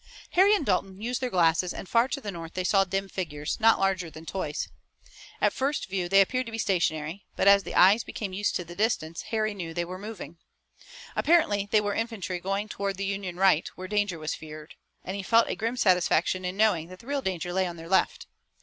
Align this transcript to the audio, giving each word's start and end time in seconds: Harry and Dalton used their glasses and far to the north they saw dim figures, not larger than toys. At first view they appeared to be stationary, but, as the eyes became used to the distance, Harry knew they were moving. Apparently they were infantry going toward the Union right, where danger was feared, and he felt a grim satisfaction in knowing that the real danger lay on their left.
Harry 0.31 0.55
and 0.55 0.65
Dalton 0.65 0.99
used 0.99 1.21
their 1.21 1.29
glasses 1.29 1.75
and 1.75 1.87
far 1.87 2.07
to 2.07 2.19
the 2.19 2.31
north 2.31 2.55
they 2.55 2.63
saw 2.63 2.83
dim 2.83 3.07
figures, 3.07 3.59
not 3.59 3.77
larger 3.79 4.09
than 4.09 4.25
toys. 4.25 4.67
At 5.39 5.53
first 5.53 5.87
view 5.87 6.09
they 6.09 6.21
appeared 6.21 6.47
to 6.47 6.51
be 6.51 6.57
stationary, 6.57 7.27
but, 7.35 7.47
as 7.47 7.61
the 7.61 7.75
eyes 7.75 8.03
became 8.03 8.33
used 8.33 8.55
to 8.55 8.65
the 8.65 8.75
distance, 8.75 9.21
Harry 9.29 9.53
knew 9.53 9.75
they 9.75 9.85
were 9.85 9.99
moving. 9.99 10.39
Apparently 11.15 11.67
they 11.69 11.81
were 11.81 11.93
infantry 11.93 12.39
going 12.39 12.67
toward 12.67 12.97
the 12.97 13.05
Union 13.05 13.37
right, 13.37 13.67
where 13.75 13.87
danger 13.87 14.17
was 14.17 14.33
feared, 14.33 14.73
and 15.03 15.15
he 15.15 15.21
felt 15.21 15.47
a 15.47 15.55
grim 15.55 15.77
satisfaction 15.77 16.45
in 16.45 16.57
knowing 16.57 16.87
that 16.87 16.97
the 16.97 17.05
real 17.05 17.21
danger 17.21 17.53
lay 17.53 17.67
on 17.67 17.75
their 17.77 17.87
left. 17.87 18.25